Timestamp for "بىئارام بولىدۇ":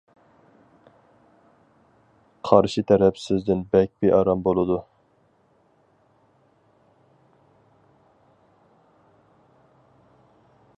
4.05-4.79